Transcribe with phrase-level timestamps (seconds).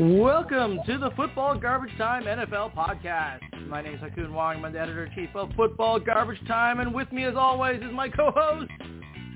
[0.00, 3.40] Welcome to the Football Garbage Time NFL podcast.
[3.68, 4.64] My name is Ha Kung Wong.
[4.64, 8.70] I'm the editor-in-chief of Football Garbage Time, and with me, as always, is my co-host,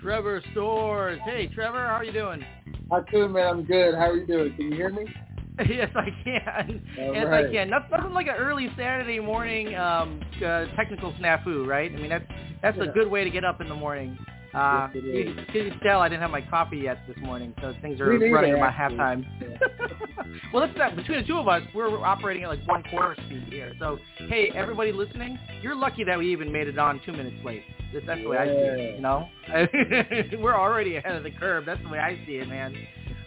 [0.01, 1.21] Trevor Stores.
[1.27, 2.43] Hey, Trevor, how are you doing?
[2.91, 3.95] Ha Kung, man, I'm good.
[3.95, 4.55] How are you doing?
[4.57, 5.05] Can you hear me?
[5.69, 6.83] yes, I can.
[6.99, 7.45] All yes, right.
[7.45, 7.69] I can.
[7.69, 11.93] Nothing, nothing like an early Saturday morning um, uh, technical snafu, right?
[11.93, 12.25] I mean, that's
[12.63, 14.17] that's a good way to get up in the morning.
[14.55, 18.01] Uh, Yes, you, can tell I didn't have my coffee yet this morning, so things
[18.01, 19.27] are running about halftime.
[20.53, 20.97] well, that's that.
[20.97, 23.73] Between the two of us, we're operating at like one quarter speed here.
[23.79, 27.63] So, hey, everybody listening, you're lucky that we even made it on two minutes late.
[27.93, 28.79] That's, the way I see it.
[28.79, 28.95] Yeah.
[28.97, 31.65] You know, we're already ahead of the curve.
[31.65, 32.75] That's the way I see it, man.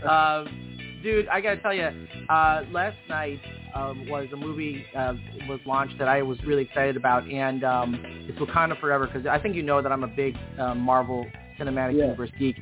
[0.08, 1.90] Um, dude, I gotta tell you,
[2.30, 3.40] uh, last night
[3.74, 5.14] um, was a movie uh,
[5.48, 7.96] was launched that I was really excited about, and um,
[8.28, 11.26] it's Wakanda Forever because I think you know that I'm a big uh, Marvel
[11.59, 12.05] Cinematic Yeah.
[12.05, 12.58] Universe geek,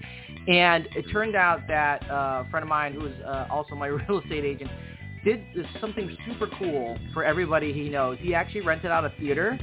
[0.47, 3.87] and it turned out that uh, a friend of mine who is uh, also my
[4.07, 4.69] real estate agent
[5.23, 5.43] did
[5.81, 8.17] something super cool for everybody he knows.
[8.21, 9.57] He actually rented out a theater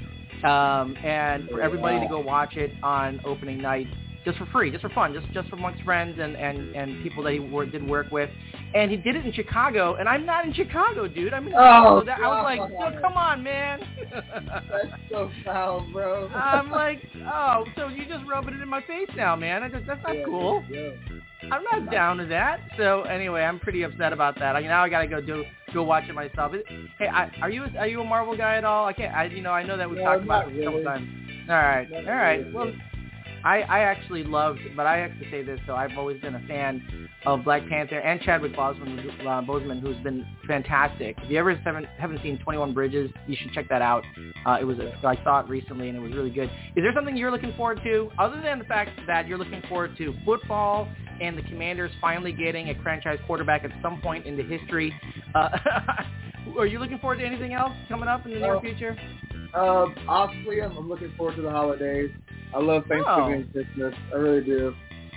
[0.45, 3.87] um, and for everybody to go watch it on opening night
[4.25, 7.33] just for free, just for fun, just just amongst friends and and and people that
[7.33, 8.31] he wor- did work with.
[8.75, 11.35] And he did it in Chicago, and I'm not in Chicago, dude.
[11.35, 11.53] I'm in.
[11.57, 12.61] Oh, so that, I was like.
[12.95, 13.81] "So come on, man.
[14.11, 16.29] That's so foul, bro.
[16.29, 19.63] I'm like, oh, so you just rubbing it in my face now, man.
[19.63, 20.65] I just, that's not Yeah, cool.
[20.71, 20.91] yeah.
[21.51, 22.61] I'm not down to that.
[22.79, 24.57] So anyway, I'm pretty upset about that.
[24.57, 26.55] I, now I gotta go do go watch it myself.
[26.55, 26.65] It-
[26.99, 28.87] Hey, I, are you are you a Marvel guy at all?
[28.87, 29.15] I can't.
[29.15, 30.85] I you know I know that we've No, talked about it a couple really.
[30.85, 31.09] times.
[31.51, 32.37] All right, Not all right.
[32.39, 32.53] really.
[32.55, 32.73] Well,
[33.45, 35.61] I I actually loved, but I have to say this.
[35.67, 39.97] So I've always been a fan of Black Panther and Chadwick Boseman, uh, Boseman, who's
[39.99, 41.17] been fantastic.
[41.23, 44.05] If you ever haven't haven't seen 21 Bridges, you should check that out.
[44.47, 46.51] Uh, it was a, I saw it recently and it was really good.
[46.77, 49.97] Is there something you're looking forward to, other than the fact that you're looking forward
[49.99, 50.89] to football
[51.21, 54.93] and the Commanders finally getting a franchise quarterback at some point in the history?
[55.35, 55.49] Uh,
[56.59, 58.97] are you looking forward to anything else coming up in the near future?
[59.55, 62.11] Um, honestly, I'm, I'm looking forward to the holidays.
[62.55, 63.31] I love Thanksgiving Oh.
[63.33, 63.95] and Christmas.
[64.13, 64.75] I really do.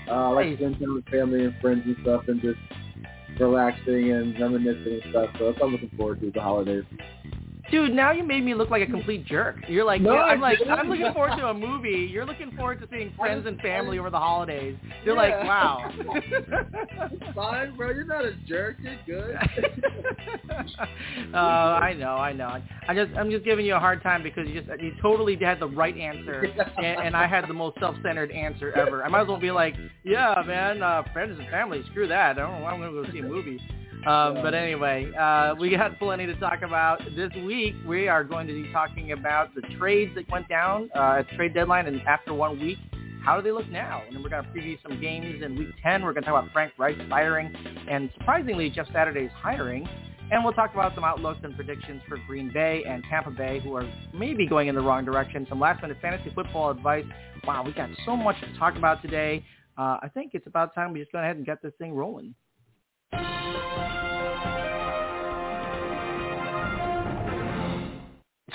[0.08, 2.60] Uh, I like to spend time with family and friends and stuff and just
[3.40, 5.30] relaxing and reminiscing and stuff.
[5.38, 6.84] So that's what I'm looking forward to, the holidays.
[7.76, 9.58] Dude, now you made me look like a complete jerk.
[9.68, 10.60] You're like, No, yeah, I'm like.
[10.66, 12.08] I'm looking forward to a movie.
[12.10, 14.78] You're looking forward to seeing friends and family over the holidays.
[15.04, 15.22] You're Yeah.
[15.40, 15.92] like, wow.
[17.36, 17.90] Fine, bro.
[17.90, 18.78] You're not a jerk.
[18.80, 19.36] You're good.
[21.34, 22.62] uh, I know, I know.
[22.88, 25.60] I just, I'm just giving you a hard time because you just, you totally had
[25.60, 26.46] the right answer,
[26.78, 29.04] and, and I had the most self-centered answer ever.
[29.04, 29.76] I might as well be like,
[30.06, 32.38] yeah, man, uh, friends and family, screw that.
[32.38, 32.68] I don't know.
[32.68, 33.60] I'm gonna go see a movie.
[34.06, 37.74] Um, but anyway, uh, we got plenty to talk about this week.
[37.88, 41.56] We are going to be talking about the trades that went down uh, at trade
[41.56, 42.78] deadline, and after one week,
[43.24, 44.04] how do they look now?
[44.06, 46.04] And then we're going to preview some games in Week 10.
[46.04, 47.52] We're going to talk about Frank Reich's firing,
[47.90, 49.88] and surprisingly, Jeff Saturday's hiring.
[50.32, 53.76] And we'll talk about some outlooks and predictions for Green Bay and Tampa Bay, who
[53.76, 55.46] are maybe going in the wrong direction.
[55.50, 57.06] Some last-minute fantasy football advice.
[57.46, 59.44] Wow, we got so much to talk about today.
[59.78, 62.34] Uh, I think it's about time we just go ahead and get this thing rolling.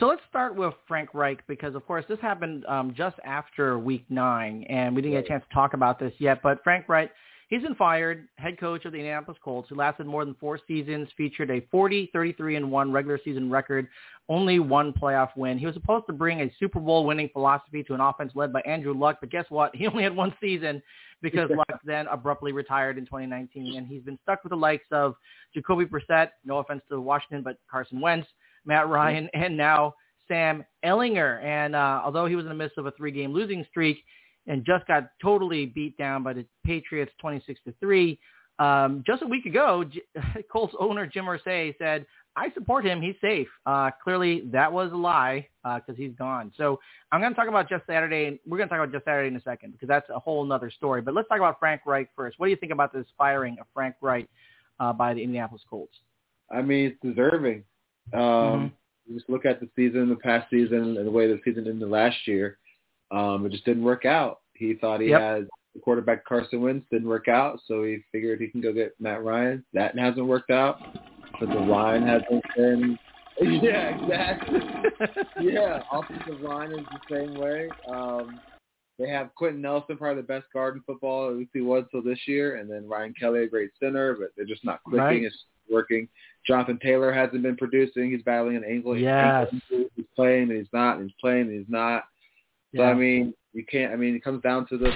[0.00, 4.06] So let's start with Frank Reich because, of course, this happened um, just after Week
[4.08, 6.40] Nine, and we didn't get a chance to talk about this yet.
[6.42, 7.10] But Frank Reich,
[7.50, 11.10] he's been fired, head coach of the Indianapolis Colts, who lasted more than four seasons,
[11.18, 13.88] featured a 40, 33 and one regular season record,
[14.30, 15.58] only one playoff win.
[15.58, 18.62] He was supposed to bring a Super Bowl winning philosophy to an offense led by
[18.62, 19.76] Andrew Luck, but guess what?
[19.80, 20.82] He only had one season
[21.20, 25.14] because Luck then abruptly retired in 2019, and he's been stuck with the likes of
[25.52, 28.26] Jacoby Brissett, no offense to Washington, but Carson Wentz,
[28.64, 29.94] Matt Ryan, and now
[30.28, 31.42] Sam Ehlinger.
[31.42, 33.98] And uh, although he was in the midst of a three-game losing streak
[34.46, 38.18] and just got totally beat down by the Patriots 26 to three,
[38.60, 40.02] um, just a week ago, J-
[40.52, 42.04] Colts owner Jim Irsay said,
[42.36, 43.00] "I support him.
[43.00, 46.52] He's safe." Uh, clearly, that was a lie because he's gone.
[46.58, 46.78] So
[47.10, 49.28] I'm going to talk about Jeff Saturday, and we're going to talk about Jeff Saturday
[49.28, 51.00] in a second because that's a whole nother story.
[51.00, 52.38] But let's talk about Frank Reich first.
[52.38, 54.28] What do you think about this firing of Frank Reich
[54.78, 55.96] uh, by the Indianapolis Colts?
[56.54, 57.64] I mean, it's deserving.
[58.12, 58.72] Um,
[59.06, 61.88] you just look at the season, the past season, and the way the season ended
[61.88, 62.58] last year.
[63.10, 64.40] Um, it just didn't work out.
[64.54, 65.20] He thought he Yep.
[65.20, 68.94] had the quarterback Carson Wentz didn't work out, so he figured he can go get
[69.00, 69.64] Matt Ryan.
[69.72, 70.80] That hasn't worked out.
[71.38, 72.98] But the line hasn't been.
[73.42, 74.60] Yeah, exactly.
[75.40, 77.70] yeah, offensive line is the same way.
[77.90, 78.38] Um,
[78.98, 82.02] they have Quenton Nelson, probably the best guard in football, at least he was till
[82.02, 85.00] this year, and then Ryan Kelly, a great center, but they're just not clicking.
[85.00, 85.22] Right.
[85.22, 86.08] It's working.
[86.46, 88.10] Jonathan Taylor hasn't been producing.
[88.10, 88.96] He's battling an ankle.
[88.96, 89.48] Yes.
[89.52, 90.96] ankle He's playing and he's not.
[90.96, 92.04] And he's playing and he's not.
[92.74, 92.90] So Yeah.
[92.90, 93.92] I mean, you can't.
[93.92, 94.92] I mean, it comes down to the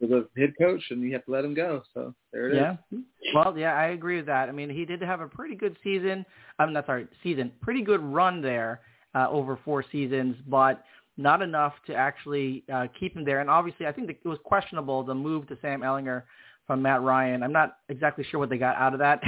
[0.00, 1.82] to the head coach, and you have to let him go.
[1.94, 2.58] So there it is.
[2.58, 2.98] Yeah.
[3.34, 4.48] Well, yeah, I agree with that.
[4.48, 6.26] I mean, he did have a pretty good season.
[6.58, 7.52] I'm not sorry, season.
[7.62, 8.80] Pretty good run there
[9.14, 10.84] uh, over four seasons, but
[11.16, 13.40] not enough to actually uh, keep him there.
[13.40, 16.24] And obviously, I think that it was questionable the move to Sam Ehlinger
[16.66, 17.42] from Matt Ryan.
[17.42, 19.20] I'm not exactly sure what they got out of that,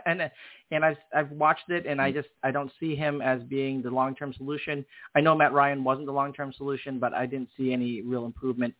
[0.06, 0.30] and
[0.70, 3.90] and I've I've watched it, and I just I don't see him as being the
[3.90, 4.84] long term solution.
[5.14, 8.26] I know Matt Ryan wasn't the long term solution, but I didn't see any real
[8.26, 8.74] improvement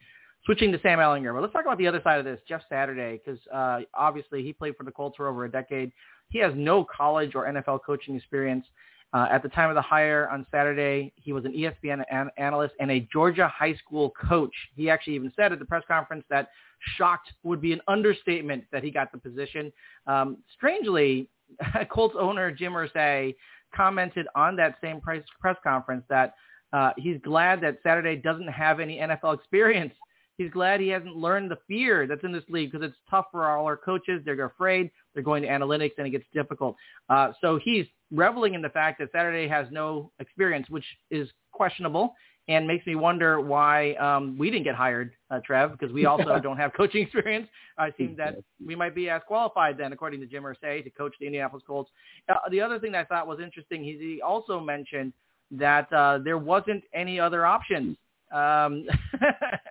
[0.47, 1.35] switching to Sam Ehlinger.
[1.35, 4.53] But let's talk about the other side of this, Jeff Saturday, because uh, obviously he
[4.53, 5.93] played for the Colts for over a decade.
[6.29, 8.65] He has no college or NFL coaching experience.
[9.13, 12.75] Uh, at the time of the hire on Saturday, he was an ESPN an- analyst
[12.81, 14.55] and a Georgia high school coach.
[14.75, 16.49] He actually even said at the press conference that
[16.97, 19.73] shocked would be an understatement that he got the position.
[20.07, 21.29] Um, strangely,
[21.91, 23.35] Colts owner Jim Irsay
[23.75, 26.35] commented on that same press, press conference that
[26.73, 29.95] uh, he's glad that Saturday doesn't have any NFL experience.
[30.39, 33.47] He's glad he hasn't learned the fear that's in this league because it's tough for
[33.47, 34.23] all our coaches.
[34.25, 34.91] They're afraid.
[35.15, 36.77] They're going to analytics and it gets difficult.
[37.09, 42.15] Uh, so he's reveling in the fact that Saturday has no experience, which is questionable
[42.49, 46.39] and makes me wonder why um, we didn't get hired, uh, Trev, because we also
[46.39, 47.49] don't have coaching experience.
[47.77, 51.15] I seem that we might be as qualified then, according to Jim Irsay, to coach
[51.19, 51.91] the Indianapolis Colts.
[52.29, 55.13] Uh, the other thing that I thought was interesting, he, he also mentioned
[55.51, 57.97] that uh, there wasn't any other options.
[58.33, 58.87] Um,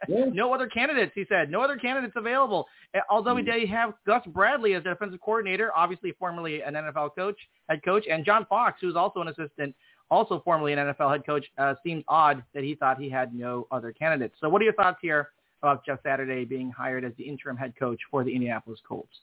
[0.08, 0.26] Yeah.
[0.34, 1.50] no other candidates, he said.
[1.50, 2.68] No other candidates available.
[3.10, 3.46] Although Mm.
[3.46, 7.38] they have Gus Bradley as the defensive coordinator, obviously formerly an NFL coach,
[7.70, 9.76] head coach, and John Fox, who's also an assistant,
[10.10, 11.46] also formerly an NFL head coach.
[11.58, 14.36] Uh, seems odd that he thought he had no other candidates.
[14.40, 15.30] So what are your thoughts here
[15.62, 19.22] about Jeff Saturday being hired as the interim head coach for the Indianapolis Colts?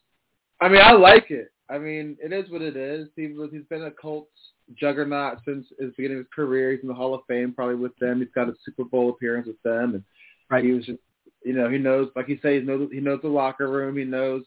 [0.60, 1.52] I mean, I like it.
[1.72, 3.08] I mean, it is what it is.
[3.16, 4.30] He was he's been a Colts
[4.74, 6.72] juggernaut since his beginning of his career.
[6.72, 8.20] He's in the Hall of Fame probably with them.
[8.20, 10.04] He's got a Super Bowl appearance with them, and
[10.50, 10.64] Right.
[10.64, 11.00] he was just
[11.44, 13.96] you know he knows like he says he knows he knows the locker room.
[13.96, 14.44] He knows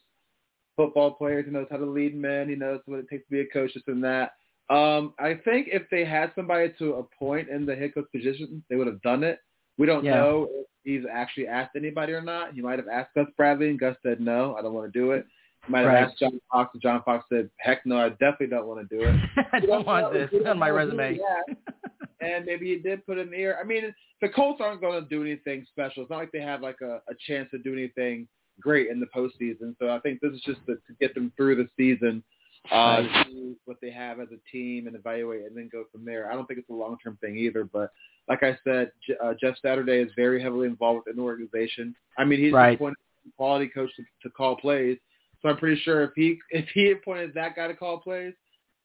[0.76, 1.46] football players.
[1.46, 2.50] He knows how to lead men.
[2.50, 3.74] He knows what it takes to be a coach.
[3.74, 4.34] This and that.
[4.70, 8.76] Um, I think if they had somebody to appoint in the head coach position, they
[8.76, 9.40] would have done it.
[9.78, 10.16] We don't Yeah.
[10.16, 12.54] know if he's actually asked anybody or not.
[12.54, 15.12] He might have asked Gus Bradley, and Gus said no, I don't want to do
[15.12, 15.26] it.
[15.68, 16.04] Might have Right.
[16.04, 19.04] asked John Fox, and John Fox said, heck no, I definitely don't want to do
[19.04, 19.16] it.
[19.54, 21.20] I We don't want this on my resume.
[22.22, 23.60] and maybe he did put in the air.
[23.60, 26.04] I mean, the Colts aren't going to do anything special.
[26.04, 28.28] It's not like they have like a, a chance to do anything
[28.62, 29.76] great in the postseason.
[29.80, 32.24] So I think this is just to, to get them through the season,
[32.72, 36.32] uh, see what they have as a team and evaluate, and then go from there.
[36.32, 37.66] I don't think it's a long term thing either.
[37.66, 37.92] But
[38.30, 41.96] like I said, J- uh, Jeff Saturday is very heavily involved within the organization.
[42.18, 42.76] I mean, he's Right.
[42.76, 42.98] appointed
[43.28, 44.98] a quality coach to, to call plays.
[45.46, 48.34] So I'm pretty sure if he if he appointed that guy to call plays,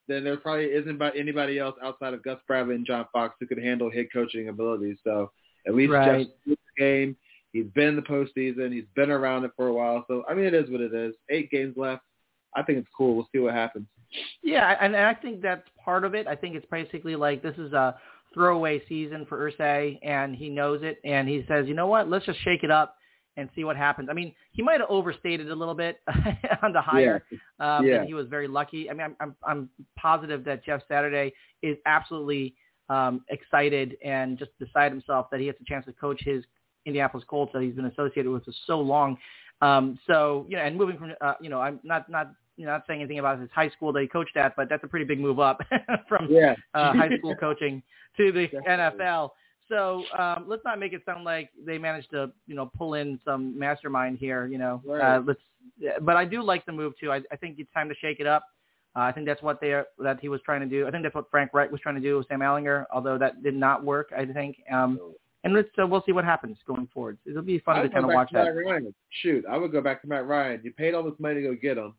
[0.08, 3.46] then there probably isn't about anybody else outside of Gus Bradley and John Fox who
[3.46, 4.98] could handle head coaching abilities.
[5.02, 5.30] So
[5.66, 6.26] at least Right.
[6.26, 7.16] Jeff's the game.
[7.54, 8.74] He's been in the postseason.
[8.74, 10.04] He's been around it for a while.
[10.06, 11.14] So I mean, it is what it is.
[11.30, 12.02] Eight games left.
[12.54, 13.14] I think it's cool.
[13.14, 13.86] We'll see what happens.
[14.42, 16.26] Yeah, and and I think that's part of it.
[16.26, 17.96] I think it's basically like this is a
[18.34, 22.26] throwaway season for Irsay, and he knows it, and he says, you know what, let's
[22.26, 22.96] just shake it up
[23.36, 24.08] and see what happens.
[24.10, 26.00] I mean, he might have overstated a little bit
[26.62, 27.24] on the hire,
[27.60, 27.96] um, Yeah.
[27.96, 28.90] and he was very lucky.
[28.90, 31.32] I mean, I'm, I'm I'm positive that Jeff Saturday
[31.62, 32.54] is absolutely
[32.88, 36.42] um, excited and just beside himself that he has a chance to coach his
[36.86, 39.16] Indianapolis Colts that he's been associated with for so long.
[39.62, 42.72] Um, so you know, and moving from uh, you know, I'm not not you know,
[42.72, 45.04] not saying anything about his high school that he coached at, but that's a pretty
[45.06, 45.60] big move up
[46.08, 46.54] from Yeah.
[46.74, 47.82] uh, high school coaching
[48.16, 48.98] to the Definitely.
[49.04, 49.30] NFL.
[49.70, 53.18] So um, let's not make it sound like they managed to, you know, pull in
[53.24, 54.46] some mastermind here.
[54.46, 55.16] You know, Right.
[55.16, 55.40] uh, let's.
[56.02, 57.12] But I do like the move too.
[57.12, 58.44] I, I think it's time to shake it up.
[58.96, 60.86] Uh, I think that's what they are, that he was trying to do.
[60.86, 63.42] I think that's what Frank Reich was trying to do with Sam Ehlinger, although that
[63.42, 64.10] did not work.
[64.16, 64.56] I think.
[64.70, 64.98] Um,
[65.44, 67.16] and let's uh, we'll see what happens going forward.
[67.24, 68.48] It'll be fun to kind of watch that.
[68.48, 68.92] Ryan.
[69.22, 70.60] Shoot, I would go back to Matt Ryan.
[70.64, 71.94] You paid all this money to go get him.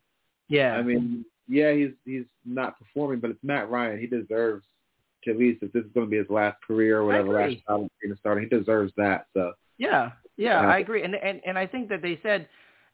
[0.48, 0.74] Yeah.
[0.74, 4.00] I mean, yeah, he's he's not performing, but it's Matt Ryan.
[4.00, 4.66] He deserves
[5.28, 7.88] at least if this is going to be his last career or whatever, last time
[8.02, 9.26] he's starting, he deserves that.
[9.34, 10.68] So Yeah, yeah, Yeah.
[10.70, 12.48] I agree, and and and I think that they said,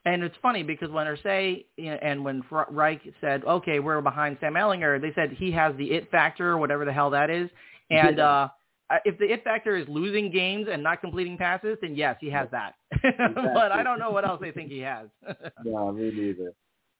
[0.05, 4.37] and it's funny because when Irsay you know, and when Reich said, okay, we're behind
[4.39, 7.49] Sam Ehlinger, they said he has the it factor or whatever the hell that is,
[7.89, 8.29] and Yeah.
[8.29, 8.47] uh
[8.89, 12.29] uh, if the it factor is losing games and not completing passes, then yes, he
[12.29, 12.75] has that.
[13.01, 15.09] but I don't know what else they think he has.
[15.65, 16.53] no, me neither.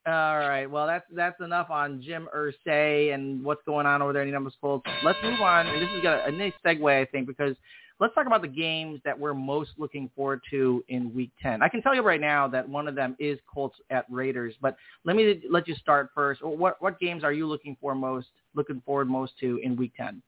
[0.08, 0.68] All right.
[0.68, 4.56] Well, that's that's enough on Jim Irsay and what's going on over there in Indianapolis
[4.62, 4.86] Colts.
[5.04, 7.58] Let's move on, and this is a, a nice segue, I think, because
[8.00, 11.62] let's talk about the games that we're most looking forward to in Week 10.
[11.62, 14.78] I can tell you right now that one of them is Colts at Raiders, but
[15.04, 16.42] let me let you start first.
[16.42, 20.22] What what games are you looking for most, looking forward most to in Week 10?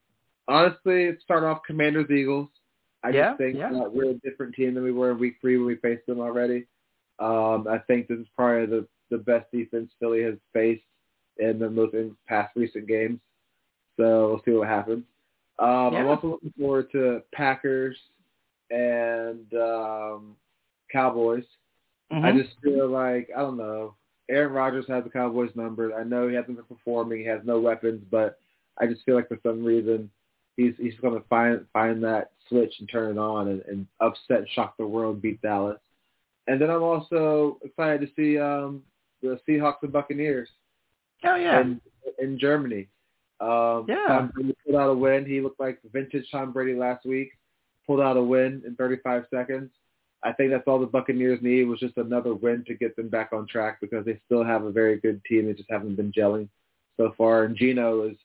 [0.49, 2.49] Honestly, it's start off Commanders Eagles.
[3.05, 3.71] I yeah, just think yeah.
[3.71, 6.19] uh, we're a different team than we were in Week Three when we faced them
[6.19, 6.65] already.
[7.19, 10.83] Um, I think this is probably the the best defense Philly has faced
[11.37, 13.19] in the most in past recent games.
[13.97, 15.03] So we'll see what happens.
[15.59, 15.99] Um, Yeah.
[15.99, 17.97] I'm also looking forward to Packers
[18.71, 20.35] and um,
[20.91, 21.45] Cowboys.
[22.11, 22.43] I Mhm.
[22.43, 23.95] just feel like I don't know.
[24.29, 25.93] Aaron Rodgers has the Cowboys number.
[25.93, 27.19] I know he hasn't been performing.
[27.19, 28.39] He has no weapons, but
[28.77, 30.09] I just feel like for some reason
[30.55, 34.47] he's he's going to find find that switch and turn it on and, and upset,
[34.49, 35.79] shock the world, beat Dallas.
[36.47, 38.83] And then I'm also excited to see um,
[39.21, 40.49] the Seahawks and Buccaneers
[41.23, 41.61] Oh yeah.
[41.61, 41.81] in
[42.19, 42.87] in Germany.
[43.39, 44.05] Um, Yeah.
[44.07, 45.25] Tom Brady pulled out a win.
[45.25, 47.31] He looked like vintage Tom Brady last week.
[47.87, 49.71] Pulled out a win in 35 seconds.
[50.21, 53.29] I think that's all the Buccaneers need was just another win to get them back
[53.31, 55.45] on track because they still have a very good team.
[55.47, 56.49] They just haven't been gelling
[56.97, 57.45] so far.
[57.45, 58.17] And Geno is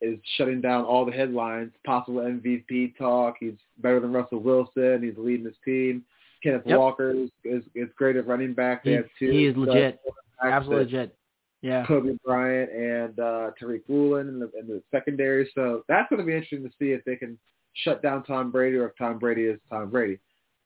[0.00, 1.72] is shutting down all the headlines.
[1.84, 3.36] Possible MVP talk.
[3.40, 5.02] He's better than Russell Wilson.
[5.02, 6.04] He's leading his team.
[6.42, 6.78] Kenneth Yep.
[6.78, 8.84] Walker is, is is great at running back.
[8.84, 9.30] They He, have two.
[9.30, 9.98] he is legit.
[10.06, 11.16] quarterbacks Absolutely legit.
[11.62, 11.84] Yeah.
[11.86, 15.50] Coby Bryant and uh, Tariq Woolen in the, in the secondary.
[15.54, 17.38] So that's going to be interesting to see if they can
[17.72, 20.18] shut down Tom Brady or if Tom Brady is Tom Brady.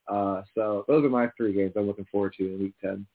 [0.08, 3.06] Uh, so those are my three games I'm looking forward to in Week 10.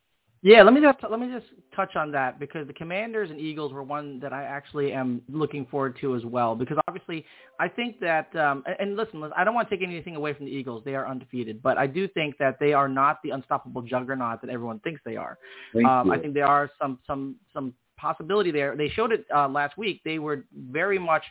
[0.45, 3.71] Yeah, let me just let me just touch on that because the Commanders and Eagles
[3.71, 6.53] were one that I actually am looking forward to as well.
[6.53, 7.25] Because obviously,
[7.61, 10.51] I think that um, and- listen, I don't want to take anything away from the
[10.51, 11.63] Eagles; they are undefeated.
[11.63, 15.15] But I do think that they are not the unstoppable juggernaut that everyone thinks they
[15.15, 15.37] are.
[15.85, 16.11] Um.
[16.11, 18.75] I think there are some some some possibility there.
[18.75, 20.01] They showed it uh, last week.
[20.03, 21.23] They were very much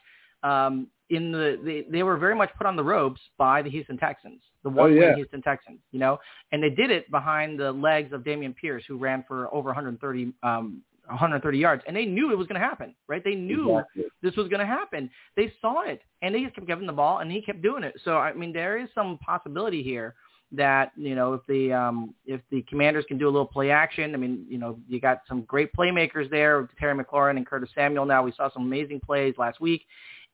[0.43, 3.99] um, in the they, they were very much put on the ropes by the Houston
[3.99, 5.15] Texans, the one Oh, yeah.
[5.15, 6.19] Houston Texans, you know,
[6.53, 10.33] and they did it behind the legs of Dameon Pierce, who ran for over 130
[10.43, 13.23] um, 130 yards, and they knew it was going to happen, right?
[13.25, 14.05] They knew Exactly.
[14.23, 15.11] this was going to happen.
[15.37, 17.95] They saw it, and they just kept giving the ball, and he kept doing it.
[18.05, 20.15] So I mean, there is some possibility here
[20.55, 24.15] that you know if the um, if the Commanders can do a little play action.
[24.15, 28.07] I mean, you know, you got some great playmakers there, Terry McLaurin and Curtis Samuel.
[28.07, 29.85] Now we saw some amazing plays last week.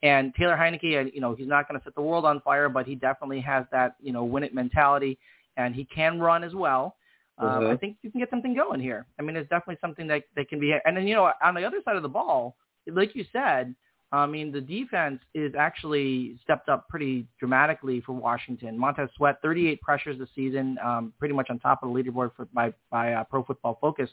[0.03, 2.69] And Taylor Heinicke, and you know, he's not going to set the world on fire,
[2.69, 5.19] but he definitely has that, you know, win it mentality,
[5.57, 6.97] and he can run as well.
[7.39, 7.69] Um, Uh-huh.
[7.71, 9.07] I think you can get something going here.
[9.19, 10.75] I mean, it's definitely something that that can be.
[10.85, 13.75] And then you know, on the other side of the ball, like you said,
[14.11, 18.79] I mean, the defense is actually stepped up pretty dramatically for Washington.
[18.79, 22.47] Montez Sweat, 38 pressures this season, um, pretty much on top of the leaderboard for,
[22.55, 24.09] by by uh, Pro Football Focus.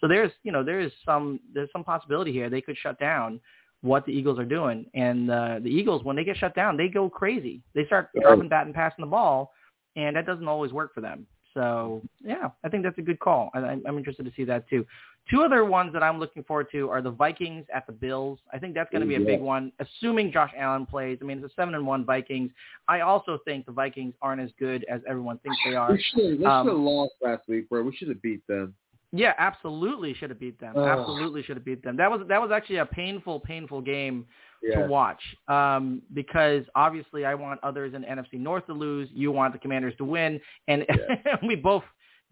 [0.00, 3.40] So there's you know there is some there's some possibility here they could shut down
[3.82, 4.86] what the Eagles are doing.
[4.94, 7.62] And uh, the Eagles, when they get shut down, they go crazy.
[7.74, 8.22] They start Right.
[8.22, 9.52] dropping bat and passing the ball,
[9.96, 11.26] and that doesn't always work for them.
[11.54, 13.50] So yeah, I think that's a good call.
[13.54, 14.86] I, I'm interested to see that too.
[15.28, 18.38] Two other ones that I'm looking forward to are the Vikings at the Bills.
[18.52, 19.26] I think that's going to be a Yeah.
[19.26, 21.18] big one, assuming Josh Allen plays.
[21.20, 22.50] I mean, it's a seven and one Vikings.
[22.88, 25.92] I also think the Vikings aren't as good as everyone thinks they are.
[25.92, 27.82] We should, we Um, should have lost last week, bro.
[27.82, 28.74] We should have beat them.
[29.12, 30.74] Yeah, absolutely should have beat them.
[30.76, 30.86] Ugh.
[30.86, 31.96] Absolutely should have beat them.
[31.96, 34.26] That was that was actually a painful, painful game
[34.62, 34.82] Yeah.
[34.82, 39.08] to watch um, because obviously I want others in NFC North to lose.
[39.12, 40.86] You want the Commanders to win, and
[41.46, 41.82] we both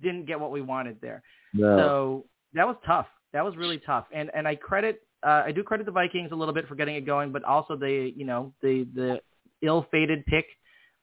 [0.00, 1.22] didn't get what we wanted there.
[1.52, 1.76] No.
[1.78, 3.06] So that was tough.
[3.32, 4.06] That was really tough.
[4.12, 6.94] And and I credit uh, I do credit the Vikings a little bit for getting
[6.94, 9.20] it going, but also the you know the the
[9.62, 10.46] ill-fated pick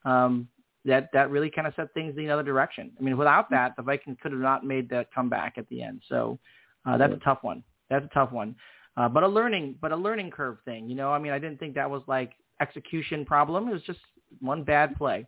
[0.06, 0.48] um,
[0.86, 2.92] that that really kind of set things the other direction.
[3.00, 6.02] I mean, without that, the Vikings could have not made that comeback at the end.
[6.08, 6.40] So
[6.86, 7.64] uh, that's a tough one.
[7.90, 8.56] That's a tough one.
[8.98, 10.88] Uh, but a learning but a learning curve thing.
[10.88, 13.68] You know, I mean, I didn't think that was like execution problem.
[13.68, 14.00] It was just
[14.40, 15.28] one bad play.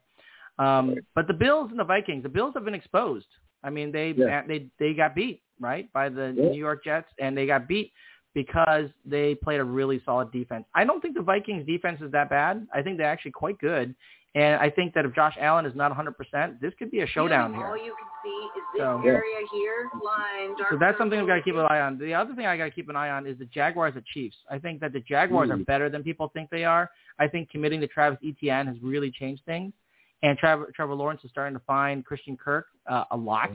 [0.60, 3.28] Um, but the Bills and the Vikings, the Bills have been exposed.
[3.64, 4.44] I mean, they Yeah.
[4.48, 6.50] they they got beat right by the Yeah.
[6.50, 7.92] New York Jets, and they got beat
[8.34, 10.66] because they played a really solid defense.
[10.76, 12.68] I don't think the Vikings defense is that bad.
[12.74, 13.96] I think they're actually quite good.
[14.38, 17.56] And I think that if Josh Allen is not 100%, this could be a showdown
[17.56, 17.86] All here.
[17.86, 19.12] you can see is this So- Yeah.
[19.14, 21.98] area here, line, dark So that's something I've got to keep an eye on.
[21.98, 24.38] The other thing I got to keep an eye on is the Jaguars at Chiefs.
[24.48, 26.88] I think that the Jaguars are better than people think they are.
[27.18, 29.74] I think committing to Travis Etienne has really changed things.
[30.22, 33.50] And Trevor, Trevor Lawrence is starting to find Christian Kirk uh, a lot.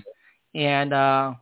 [0.57, 1.35] And uh,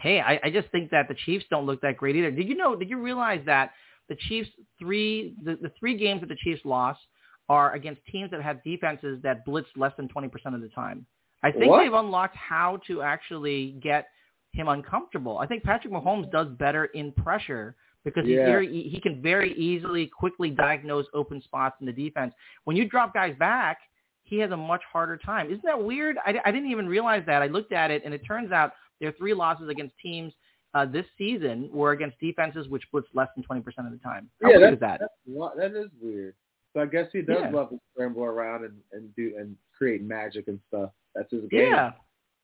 [0.00, 2.30] hey, I, I just think that the Chiefs don't look that great either.
[2.30, 2.76] Did you know?
[2.76, 3.72] Did you realize that
[4.10, 7.00] the Chiefs three the, the three games that the Chiefs lost
[7.48, 11.06] are against teams that have defenses that blitz less than 20% of the time.
[11.42, 11.82] I think What?
[11.82, 14.08] they've unlocked how to actually get
[14.52, 15.38] him uncomfortable.
[15.38, 18.46] I think Patrick Mahomes does better in pressure because Yeah.
[18.46, 22.34] very, he can very easily, quickly diagnose open spots in the defense.
[22.64, 23.78] When you drop guys back,
[24.24, 25.48] he has a much harder time.
[25.50, 26.16] Isn't that weird?
[26.24, 27.42] I, I didn't even realize that.
[27.42, 30.32] I looked at it, and it turns out their three losses against teams
[30.74, 34.28] uh, this season were against defenses which blitz less than 20% of the time.
[34.42, 35.10] How yeah, weird that's, that?
[35.26, 36.34] That's, that is weird.
[36.76, 37.48] So I guess he does Yeah.
[37.50, 40.90] love to scramble around and, and do and create magic and stuff.
[41.14, 41.72] That's his game.
[41.72, 41.92] Yeah.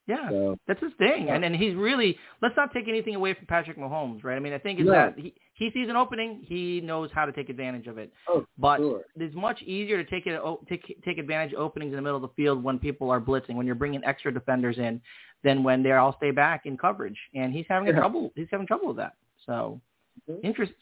[0.07, 0.31] Yeah.
[0.31, 1.27] So That's his thing.
[1.27, 1.35] Yeah.
[1.35, 4.37] And and he's really let's not take anything away from Patrick Mahomes, right?
[4.37, 4.93] I mean, I think is No.
[4.93, 8.11] that he he sees an opening, he knows how to take advantage of it.
[8.27, 9.03] oh, But sure.
[9.17, 12.17] it's much easier to take it o- take take advantage of openings in the middle
[12.17, 15.01] of the field when people are blitzing, when you're bringing extra defenders in,
[15.45, 17.19] than when they all stay back in coverage.
[17.35, 17.99] And he's having a Yeah.
[17.99, 18.33] trouble.
[18.35, 19.12] He's having trouble with that.
[19.45, 19.79] So.
[20.42, 20.73] Interest.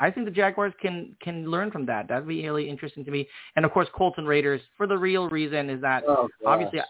[0.00, 2.08] I think the Jaguars can can learn from that.
[2.08, 3.26] That'd be really interesting to me.
[3.56, 6.80] And of course, Colts and Raiders for the real reason is that Oh, obviously,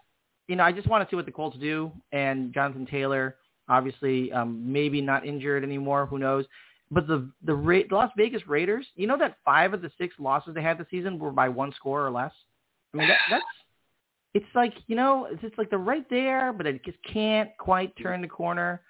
[0.48, 1.92] you know, I just want to see what the Colts do.
[2.12, 3.36] And Jonathan Taylor,
[3.68, 6.06] obviously, um, maybe not injured anymore.
[6.06, 6.44] Who knows?
[6.90, 10.54] But the the, Ra- Las Vegas Raiders, you know that five of the six losses
[10.54, 12.32] they had this season were by one score or less.
[12.94, 13.44] I mean, that, that's
[14.34, 17.92] it's like you know, it's just like they're right there, but it just can't quite
[18.02, 18.82] turn the corner.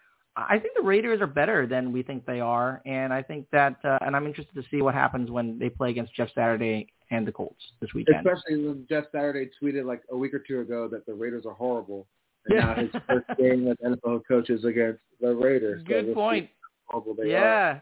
[0.49, 3.77] I think the Raiders are better than we think they are, and I think that,
[3.85, 7.27] uh, and I'm interested to see what happens when they play against Jeff Saturday and
[7.27, 8.27] the Colts this weekend.
[8.27, 11.55] Especially when Jeff Saturday tweeted like a week or two ago that the Raiders are
[11.55, 12.07] horrible.
[12.47, 12.65] And Yeah.
[12.67, 15.83] now his first game with NFL coaches against the Raiders.
[15.85, 16.51] Good we'll point.
[16.87, 17.27] horrible are.
[17.27, 17.81] Yeah,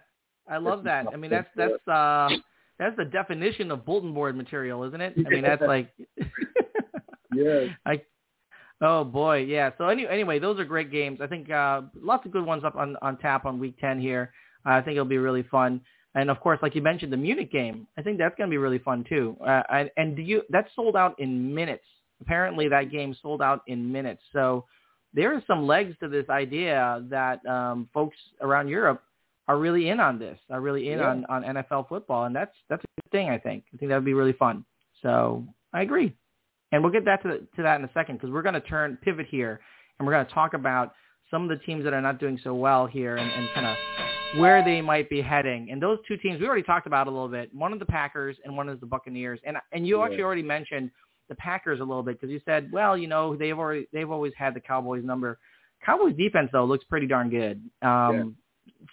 [0.48, 1.06] I love that.
[1.12, 2.28] I mean, that's that's uh,
[2.78, 5.14] that's the definition of bulletin board material, isn't it?
[5.26, 5.92] I mean, that's like,
[7.36, 7.66] Yeah.
[7.86, 8.02] I,
[8.80, 9.70] oh boy, yeah.
[9.78, 11.20] So any, anyway, those are great games.
[11.22, 14.32] I think uh, lots of good ones up on on tap on week ten here.
[14.64, 15.80] Uh, I think it'll be really fun.
[16.14, 17.86] And of course, like you mentioned, the Munich game.
[17.98, 19.36] I think that's going to be really fun too.
[19.46, 21.84] Uh, and, and do you that sold out in minutes?
[22.22, 24.22] Apparently, that game sold out in minutes.
[24.32, 24.64] So
[25.12, 29.02] there are some legs to this idea that um, folks around Europe
[29.46, 30.38] are really in on this.
[30.50, 31.10] Are really in Yeah.
[31.10, 33.28] on on NFL football, and that's that's a good thing.
[33.28, 33.64] I think.
[33.74, 34.64] I think that would be really fun.
[35.02, 36.16] So I agree.
[36.72, 38.98] And we'll get back to, to that in a second because we're going to turn
[39.02, 39.60] pivot here
[39.98, 40.92] and we're going to talk about
[41.30, 43.76] some of the teams that are not doing so well here and, and kind of
[44.40, 45.70] where they might be heading.
[45.70, 47.54] And those two teams we already talked about a little bit.
[47.54, 49.40] One is the Packers and one is the Buccaneers.
[49.44, 50.04] And and you Yeah.
[50.04, 50.90] actually already mentioned
[51.28, 54.32] the Packers a little bit because you said, well, you know, they've already they've always
[54.36, 55.38] had the Cowboys number.
[55.84, 57.60] Cowboys defense though looks pretty darn good.
[57.82, 58.36] Um,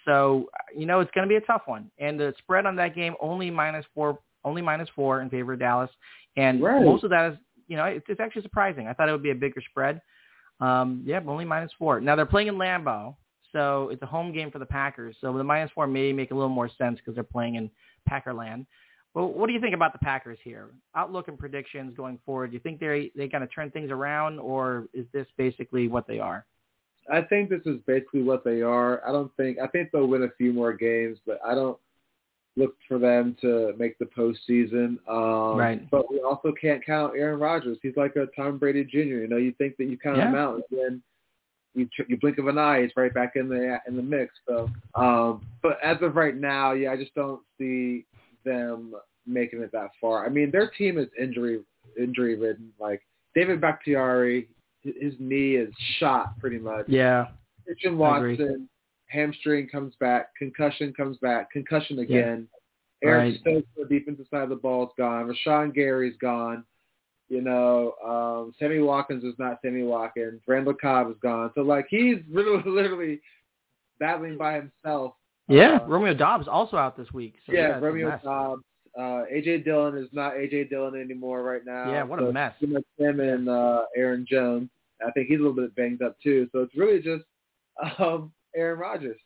[0.04, 1.90] So you know it's going to be a tough one.
[1.98, 5.58] And the spread on that game only minus four, only minus four in favor of
[5.60, 5.90] Dallas.
[6.36, 6.82] And Right.
[6.84, 8.86] most of that is you know, it's, it's actually surprising.
[8.86, 10.00] I thought it would be a bigger spread.
[10.60, 12.00] Um, yeah, only minus four.
[12.00, 13.16] Now they're playing in Lambeau,
[13.52, 15.16] so it's a home game for the Packers.
[15.20, 17.70] So the minus four may make a little more sense because they're playing in
[18.08, 18.66] Packerland.
[19.14, 20.70] Well, what do you think about the Packers here?
[20.96, 22.50] Outlook and predictions going forward.
[22.50, 26.06] Do you think they're they going to turn things around, or is this basically what
[26.08, 26.46] they are?
[27.12, 29.06] I think this is basically what they are.
[29.06, 31.78] I don't think I think they'll win a few more games, but I don't
[32.56, 34.98] look for them to make the postseason.
[35.08, 35.90] Um, Right.
[35.90, 37.78] But we also can't count Aaron Rodgers.
[37.82, 38.98] He's like a Tom Brady Jr.
[38.98, 40.44] You know, you think that you count him Yeah.
[40.44, 41.02] out, and then
[41.74, 44.32] you you blink of an eye, he's right back in the in the mix.
[44.46, 48.06] So, um, but as of right now, yeah, I just don't see
[48.44, 48.94] them
[49.26, 50.24] making it that far.
[50.24, 51.60] I mean, their team is injury
[51.98, 52.72] injury ridden.
[52.78, 53.02] Like
[53.34, 54.48] David Bakhtiari,
[54.82, 56.86] his knee is shot pretty much.
[56.88, 57.26] Yeah,
[57.66, 57.98] Christian.
[57.98, 58.68] Watson,
[59.08, 62.48] hamstring comes back, concussion comes back, concussion again.
[63.02, 63.10] Right.
[63.10, 65.26] Eric Stokes on the defensive side of the ball is gone.
[65.28, 66.64] Rashan Gary's gone.
[67.28, 70.40] You know, um, Sammy Watkins is not Sammy Watkins.
[70.46, 71.50] Randall Cobb is gone.
[71.54, 73.20] So like he's literally, literally
[73.98, 75.14] battling by himself.
[75.48, 75.78] yeah.
[75.82, 77.34] Uh, Romeo Doubs also out this week.
[77.46, 78.18] So yeah, yeah, Romeo.
[78.22, 78.62] Doubs.
[78.96, 81.90] Uh, AJ Dillon is not AJ Dillon anymore right now.
[81.90, 82.54] Yeah, what so a mess.
[82.58, 84.70] pretty much him and uh, Aaron Jones.
[85.04, 86.48] I think he's a little bit banged up too.
[86.52, 87.24] So it's really just
[87.98, 89.20] um, Aaron Rodgers.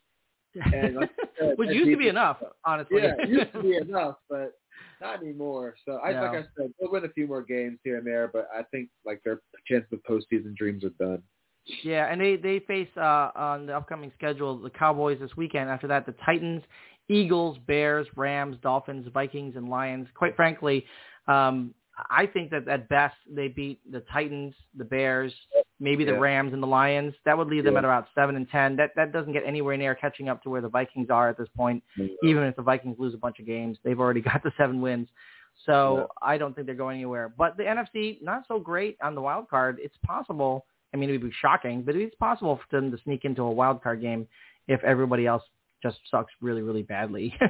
[0.55, 3.03] And like said, Which used to be enough, honestly.
[3.03, 4.53] Yeah, it used to be enough, but
[5.01, 5.75] not anymore.
[5.85, 6.23] So I No.
[6.23, 8.89] like I said, they'll win a few more games here and there, but I think
[9.05, 11.23] like their chances of postseason dreams are done.
[11.83, 15.69] Yeah, and they they face uh, on the upcoming schedule the Cowboys this weekend.
[15.69, 16.63] After that, the Titans,
[17.09, 20.09] Eagles, Bears, Rams, Dolphins, Vikings, and Lions.
[20.15, 20.87] Quite frankly,
[21.27, 21.75] um,
[22.11, 25.33] I think that at best they beat the Titans, the Bears,
[25.81, 26.19] maybe the Yeah.
[26.19, 27.15] Rams, and the Lions.
[27.25, 27.79] That would leave them Yeah.
[27.81, 28.77] at about seven and ten.
[28.77, 31.49] That that doesn't get anywhere near catching up to where the Vikings are at this
[31.57, 31.83] point.
[32.23, 35.09] Even if the Vikings lose a bunch of games, they've already got the seven wins.
[35.67, 36.05] So Yeah.
[36.23, 37.29] I don't think they're going anywhere.
[37.37, 39.79] But the NFC not so great on the wild card.
[39.81, 40.67] It's possible.
[40.95, 43.51] I mean, it would be shocking, but it's possible for them to sneak into a
[43.51, 44.27] wild card game
[44.69, 45.43] if everybody else
[45.83, 47.35] just sucks really, really badly.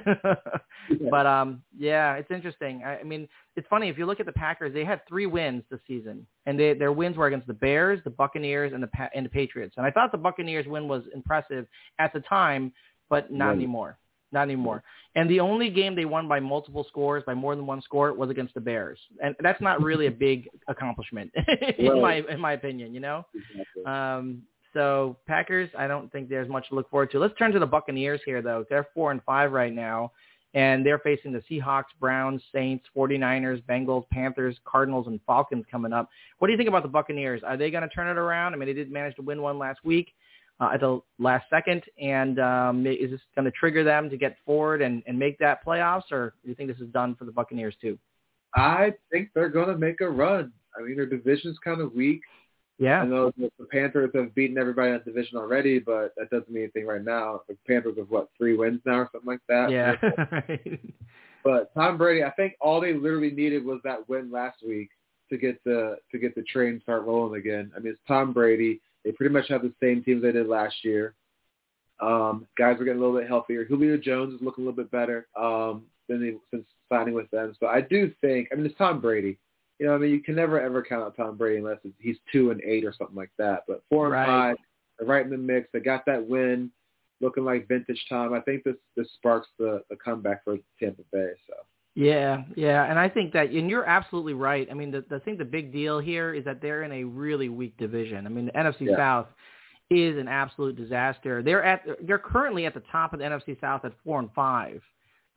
[1.11, 2.83] But um, yeah, it's interesting.
[2.85, 4.73] I, I mean, it's funny if you look at the Packers.
[4.73, 8.11] They had three wins this season, and they, their wins were against the Bears, the
[8.11, 9.75] Buccaneers, and the Pa- and the Patriots.
[9.77, 11.67] And I thought the Buccaneers win was impressive
[11.99, 12.73] at the time,
[13.11, 13.57] but not Right.
[13.57, 13.99] anymore.
[14.33, 14.83] Not anymore.
[15.15, 18.31] And the only game they won by multiple scores, by more than one score, was
[18.31, 18.99] against the Bears.
[19.23, 21.31] And that's not really a big accomplishment,
[21.79, 22.95] in my in my opinion.
[22.95, 23.27] You know.
[23.35, 23.85] Exactly.
[23.85, 27.19] Um, so Packers, I don't think there's much to look forward to.
[27.19, 28.65] Let's turn to the Buccaneers here, though.
[28.69, 30.13] They're four and five right now,
[30.55, 36.09] and they're facing the Seahawks, Browns, Saints, 49ers, Bengals, Panthers, Cardinals, and Falcons coming up.
[36.39, 37.43] What do you think about the Buccaneers?
[37.45, 38.55] Are they going to turn it around?
[38.55, 40.13] I mean, they did manage to win one last week
[40.61, 44.37] uh, at the last second, and um, is this going to trigger them to get
[44.45, 47.33] forward and, and make that playoffs, or do you think this is done for the
[47.33, 47.99] Buccaneers too?
[48.55, 50.53] I think they're going to make a run.
[50.77, 52.21] I mean, their division's kind of weak.
[52.81, 56.51] I Yeah, know the Panthers have beaten everybody in that division already, but that doesn't
[56.51, 57.43] mean anything right now.
[57.49, 59.71] The Panthers have what three wins now or something like that.
[59.71, 60.77] yeah.
[61.45, 64.91] But Tom Brady, I think all they literally needed was that win last week
[65.31, 67.71] to get the to get the train start rolling again.
[67.77, 68.81] I mean, it's Tom Brady.
[69.05, 71.15] They pretty much have the same team they did last year.
[72.01, 73.65] Um, guys are getting a little bit healthier.
[73.65, 77.55] Julio Jones is looking a little bit better um, than they, since signing with them.
[77.59, 78.49] So I do think.
[78.53, 79.39] I mean, it's Tom Brady.
[79.79, 82.17] You know, I mean, you can never ever count out Tom Brady unless it's, he's
[82.33, 83.65] two and eight or something like that.
[83.69, 84.27] But four and Right.
[84.27, 84.57] five,
[84.99, 85.69] they're right in the mix.
[85.73, 86.71] They got that win,
[87.21, 88.35] looking like vintage Tom.
[88.35, 91.33] I think this this sparks the, the comeback for Tampa Bay.
[91.47, 91.55] So.
[91.95, 94.69] Yeah, yeah, and I think that, and you're absolutely right.
[94.71, 97.03] I mean, the, the I think the big deal here is that they're in a
[97.03, 98.25] really weak division.
[98.25, 98.97] I mean, the NFC Yeah.
[98.97, 99.27] South
[99.91, 101.43] is an absolute disaster.
[101.43, 104.81] They're at they're currently at the top of the NFC South at four and five.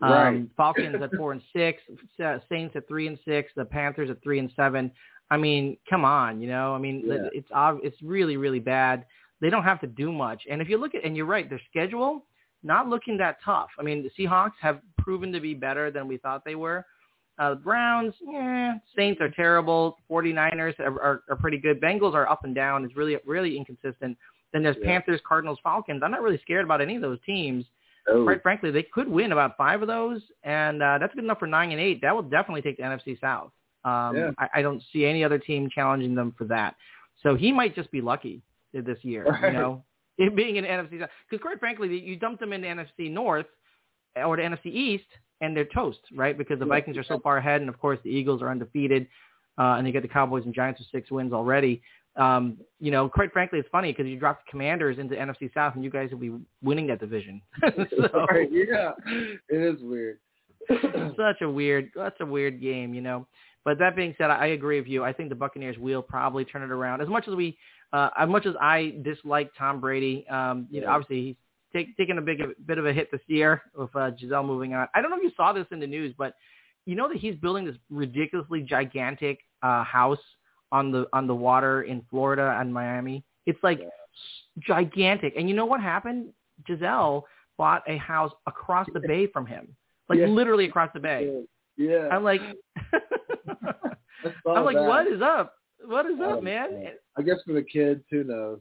[0.01, 0.47] Um, Right.
[0.57, 1.81] Falcons at four and six,
[2.23, 4.91] uh, Saints at three and six, the Panthers at three and seven.
[5.29, 6.73] I mean, come on, you know.
[6.73, 7.29] I mean, Yeah.
[7.33, 7.49] it's
[7.83, 9.05] it's really really bad.
[9.39, 10.43] They don't have to do much.
[10.49, 12.25] And if you look at, and you're right, their schedule
[12.63, 13.69] not looking that tough.
[13.79, 16.85] I mean, the Seahawks have proven to be better than we thought they were.
[17.39, 19.97] Uh, the Browns, yeah, Saints are terrible.
[20.11, 21.81] 49ers are, are, are pretty good.
[21.81, 22.85] Bengals are up and down.
[22.85, 24.15] It's really, really inconsistent.
[24.53, 24.85] Then there's Yeah.
[24.85, 26.03] Panthers, Cardinals, Falcons.
[26.03, 27.65] I'm not really scared about any of those teams.
[28.11, 31.39] Oh, Quite frankly, they could win about five of those, and uh, that's good enough
[31.39, 32.01] for nine and eight.
[32.01, 33.51] That will definitely take the NFC South.
[33.85, 34.31] Um, Yeah.
[34.37, 36.75] I, I don't see any other team challenging them for that.
[37.23, 38.41] So he might just be lucky
[38.73, 39.83] this year, you know,
[40.17, 41.09] it being in NFC South.
[41.29, 43.45] Because quite frankly, you dump them into NFC North
[44.15, 45.05] or the NFC East,
[45.39, 46.37] and they're toast, right?
[46.37, 46.69] Because the Yeah.
[46.75, 49.07] Vikings are so far ahead, and of course the Eagles are undefeated,
[49.57, 51.81] uh, and you get the Cowboys and Giants with six wins already.
[52.15, 55.75] Um, you know, quite frankly, it's funny because you drop the Commanders into NFC South,
[55.75, 57.41] and you guys will be winning that division.
[57.61, 58.91] so, right, yeah,
[59.49, 60.19] it is weird.
[60.69, 63.27] such a weird, that's a weird game, you know.
[63.63, 65.03] But that being said, I agree with you.
[65.03, 67.01] I think the Buccaneers will probably turn it around.
[67.01, 67.57] As much as we,
[67.93, 71.35] uh, as much as I dislike Tom Brady, um, you know, obviously he's
[71.73, 74.73] take, taking a big a bit of a hit this year with uh, Gisele moving
[74.73, 74.87] on.
[74.95, 76.33] I don't know if you saw this in the news, but
[76.85, 80.19] you know that he's building this ridiculously gigantic uh, house
[80.71, 83.23] on the on the water in Florida and Miami.
[83.45, 83.89] It's like Yeah.
[84.59, 85.33] gigantic.
[85.37, 86.33] And you know what happened?
[86.65, 87.25] Gisele
[87.57, 89.75] bought a house across the bay from him,
[90.09, 90.27] like Yeah.
[90.27, 91.43] literally across the bay.
[91.77, 92.41] Yeah, I'm like,
[94.45, 94.87] I'm like, that.
[94.87, 95.55] what is up?
[95.83, 96.93] What is I up, um, man?
[97.17, 98.59] I guess for the kids, who knows?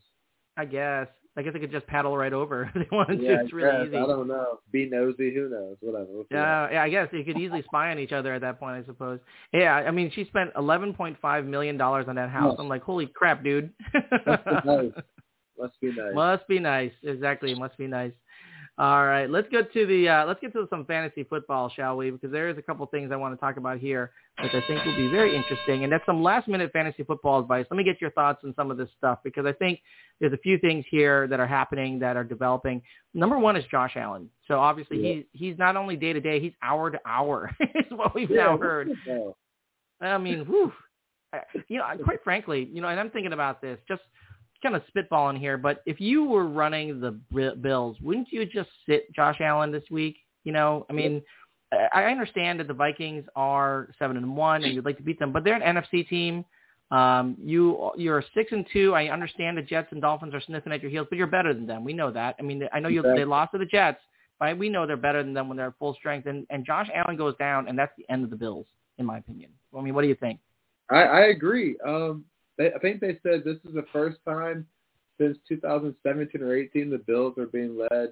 [0.56, 1.08] I guess.
[1.40, 3.44] I guess they could just paddle right over if they wanted Yeah, to.
[3.44, 3.96] It's really easy.
[3.96, 4.60] I don't know.
[4.70, 5.76] Be nosy, who knows?
[5.80, 6.06] Whatever.
[6.10, 6.26] We'll.
[6.30, 8.84] Yeah, yeah, I guess they could easily spy on each other at that point, I
[8.84, 9.20] suppose.
[9.52, 12.56] Yeah, I mean, she spent eleven point five million dollars on that house.
[12.58, 12.62] Oh.
[12.62, 13.72] I'm like, holy crap, dude.
[14.26, 14.92] Must be nice.
[15.58, 16.14] Must be nice.
[16.14, 16.92] Must be nice.
[17.02, 18.12] Exactly, must be nice.
[18.80, 22.10] All right, let's get to the uh, let's get to some fantasy football, shall we?
[22.10, 24.10] Because there is a couple things I want to talk about here,
[24.42, 27.66] which I think will be very interesting, and that's some last minute fantasy football advice.
[27.70, 29.80] Let me get your thoughts on some of this stuff because I think
[30.18, 32.80] there's a few things here that are happening that are developing.
[33.12, 34.30] Number one is Josh Allen.
[34.48, 35.14] So obviously Yeah.
[35.16, 37.54] he's he's not only day to day, he's hour to hour.
[37.60, 38.88] is what we've Yeah, now heard.
[40.00, 40.72] I mean, whew.
[41.68, 44.00] You know, quite frankly, you know, and I'm thinking about this, just
[44.62, 48.70] kind of spitballing here, but if you were running the Bi- Bills, wouldn't you just
[48.86, 50.16] sit Josh Allen this week?
[50.44, 51.22] You know, I mean,
[51.72, 55.18] I I understand that the Vikings are seven and one, and you'd like to beat
[55.18, 56.44] them, but they're an NFC team.
[56.90, 58.94] Um, you you're six and two.
[58.94, 61.66] I understand the Jets and Dolphins are sniffing at your heels, but you're better than
[61.66, 61.84] them.
[61.84, 62.34] We know that.
[62.38, 64.00] I mean, I know you they lost to the Jets,
[64.40, 66.26] but we know they're better than them when they're at full strength.
[66.26, 68.66] And and Josh Allen goes down, and that's the end of the Bills,
[68.98, 69.50] in my opinion.
[69.76, 70.40] I mean, what do you think?
[70.90, 71.76] I, I agree.
[71.86, 72.24] Um,
[72.60, 74.66] they, I think they said this is the first time
[75.18, 78.10] since 2017 or 18 the Bills are being led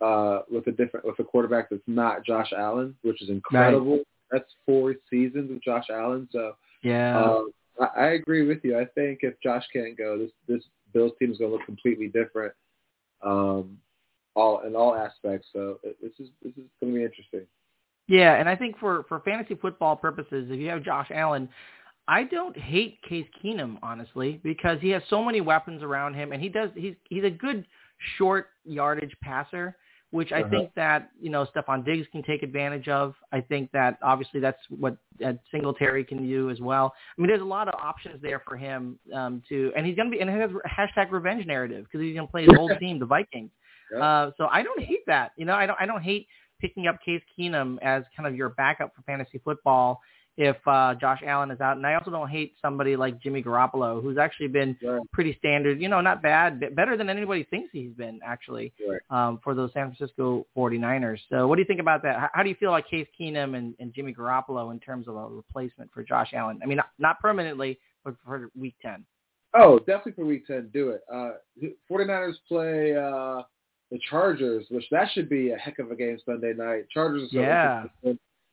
[0.00, 4.00] uh, with a different with a quarterback that's not Josh Allen, which is incredible.
[4.30, 6.28] That's four seasons with Josh Allen.
[6.30, 6.52] So
[6.82, 7.18] Yeah.
[7.18, 7.50] um,
[7.80, 8.78] I, I agree with you.
[8.78, 10.62] I think if Josh can't go, this this
[10.94, 12.52] Bills team is going to look completely different.
[13.22, 13.78] Um,
[14.34, 15.48] all in all aspects.
[15.52, 17.46] So it, this is this is going to be interesting.
[18.06, 21.48] Yeah, and I think for for fantasy football purposes, if you have Josh Allen,
[22.08, 26.42] I don't hate Case Keenum honestly because he has so many weapons around him, and
[26.42, 27.64] he does he's he's a good
[28.18, 29.76] short yardage passer,
[30.10, 30.50] which I Uh-huh.
[30.50, 33.14] think that you know Stefon Diggs can take advantage of.
[33.30, 36.92] I think that obviously that's what uh, Singletary can do as well.
[37.16, 40.10] I mean, there's a lot of options there for him um, to, and he's gonna
[40.10, 43.06] be and he has hashtag revenge narrative because he's gonna play his old team, the
[43.06, 43.50] Vikings.
[43.94, 44.02] Yeah.
[44.04, 45.32] Uh, so I don't hate that.
[45.36, 46.26] You know, I don't I don't hate
[46.60, 50.00] picking up Case Keenum as kind of your backup for fantasy football
[50.38, 51.76] if uh, Josh Allen is out.
[51.76, 55.00] And I also don't hate somebody like Jimmy Garoppolo, who's actually been Right.
[55.12, 59.00] pretty standard, you know, not bad, better than anybody thinks he's been actually Right.
[59.10, 61.20] um, for those San Francisco 49ers.
[61.28, 62.18] So what do you think about that?
[62.18, 65.16] How, how do you feel like Case Keenum and, and Jimmy Garoppolo in terms of
[65.16, 66.60] a replacement for Josh Allen?
[66.62, 69.04] I mean, not, not permanently, but for week 10.
[69.54, 71.02] Oh, definitely for week 10, do it.
[71.12, 71.32] Uh,
[71.90, 73.42] 49ers play uh,
[73.90, 76.86] the Chargers, which that should be a heck of a game Sunday night.
[76.88, 77.84] Chargers are so Yeah.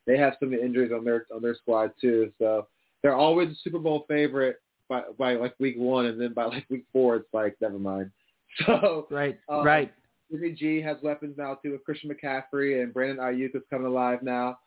[0.10, 2.66] They have some injuries on their on their squad too, so
[3.04, 6.66] they're always a Super Bowl favorite by by like week one, and then by like
[6.68, 8.10] week four, it's like never mind.
[8.66, 9.94] So Right, Um, right.
[10.32, 14.24] Jimmy G has weapons now too with Christian McCaffrey and Brandon Aiyuk is coming alive
[14.24, 14.58] now.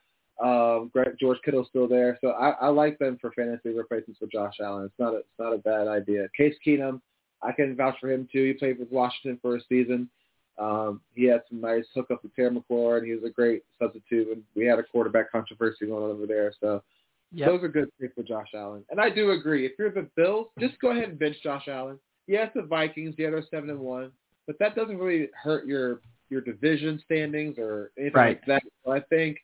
[0.41, 4.29] Um, Greg, George Kittle's still there, so I, I like them for fantasy replacements for
[4.29, 4.85] Josh Allen.
[4.85, 6.29] It's not a, it's not a bad idea.
[6.37, 7.01] Case Keenum,
[7.43, 8.45] I can vouch for him too.
[8.47, 10.09] He played with Washington for a season.
[10.63, 13.05] Um, he had some nice hookups with Terry McLaurin.
[13.05, 16.53] He was a great substitute, and we had a quarterback controversy going on over there.
[16.61, 16.83] So
[17.33, 17.49] Yep.
[17.49, 18.85] those are good picks for Josh Allen.
[18.91, 19.65] And I do agree.
[19.67, 21.99] If you're the Bills, just go ahead and bench Josh Allen.
[22.27, 24.13] Yes, the Vikings, yeah, they're seven and one,
[24.47, 28.39] but that doesn't really hurt your your division standings or anything Right.
[28.39, 28.63] like that.
[28.85, 29.37] So I think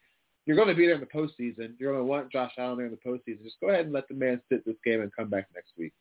[0.47, 1.79] you're going to be there in the postseason.
[1.79, 3.43] You're going to want Josh Allen there in the postseason.
[3.43, 5.93] Just go ahead and let the man sit this game and come back next week.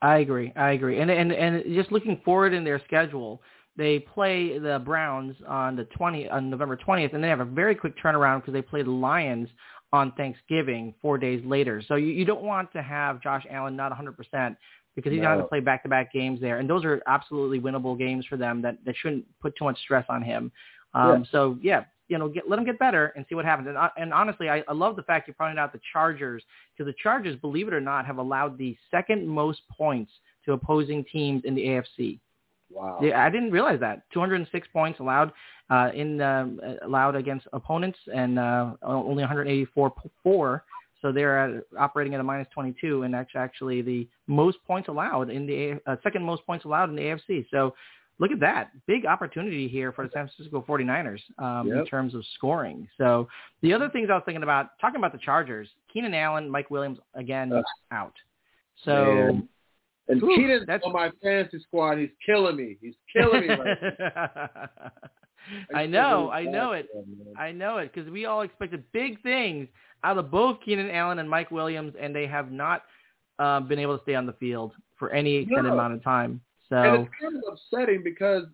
[0.00, 0.52] I agree.
[0.54, 1.00] I agree.
[1.00, 3.42] And and and just looking forward in their schedule,
[3.78, 7.76] they play the Browns on the 20 on November 20th, and they have a very
[7.76, 9.48] quick turnaround because they play the Lions
[9.92, 11.80] on Thanksgiving four days later.
[11.86, 14.56] So you, you don't want to have Josh Allen not 100%
[14.96, 17.96] because he's going to have to play back-to-back games there, and those are absolutely winnable
[17.96, 20.50] games for them that that shouldn't put too much stress on him.
[20.92, 23.68] Um, So yeah, you know, get, let him get better and see what happens.
[23.68, 26.42] And, uh, and honestly, I, I love the fact you pointed out the Chargers
[26.76, 30.10] because the Chargers, believe it or not, have allowed the second most points
[30.46, 32.18] to opposing teams in the AFC.
[32.70, 32.98] Wow.
[33.02, 34.02] Yeah, I didn't realize that.
[34.12, 35.32] 206 points allowed
[35.70, 40.64] uh, in um, uh, allowed against opponents, and uh, only 184 p- for.
[41.00, 45.30] So they're at, operating at a minus 22, and that's actually the most points allowed
[45.30, 47.46] in the uh, second most points allowed in the AFC.
[47.50, 47.74] So
[48.18, 52.24] look at that big opportunity here for the San Francisco 49ers um, in terms of
[52.34, 52.88] scoring.
[52.98, 53.28] So
[53.62, 56.98] the other things I was thinking about talking about the Chargers, Keenan Allen, Mike Williams
[57.14, 57.64] again Ugh.
[57.92, 58.14] out.
[58.84, 59.48] So Man.
[60.08, 61.98] And Keenan's that's- on my fantasy squad.
[61.98, 62.76] He's killing me.
[62.80, 63.48] He's killing me.
[63.48, 63.78] Right
[65.74, 66.88] I just know, I know it.
[66.92, 67.34] for him, man.
[67.38, 69.68] I know it because we all expected big things
[70.04, 72.82] out of both Keenan Allen and Mike Williams, and they have not
[73.38, 75.74] uh, been able to stay on the field for any extended No.
[75.74, 76.40] amount of time.
[76.68, 78.44] So And it's kind of upsetting because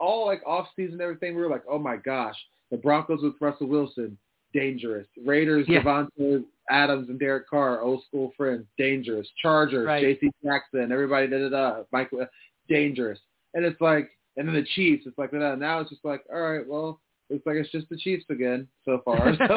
[0.00, 2.36] all like off season everything we were like, oh my gosh,
[2.70, 4.16] the Broncos with Russell Wilson,
[4.52, 5.06] dangerous.
[5.24, 5.82] Raiders, Yeah.
[5.82, 9.28] Davante Adams and Derek Carr, old school friends, dangerous.
[9.42, 10.02] Chargers, Right.
[10.02, 10.30] J.C.
[10.44, 12.26] Jackson, everybody da da da, Michael, uh,
[12.68, 13.18] dangerous.
[13.54, 15.58] And it's like, and then the Chiefs, it's like that.
[15.58, 19.00] Now it's just like, all right, well, looks like it's just the Chiefs again so
[19.04, 19.32] far.
[19.36, 19.54] So